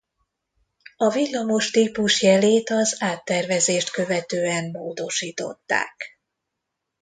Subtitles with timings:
[0.97, 6.19] A villamos típusjelét az áttervezést követően módosították.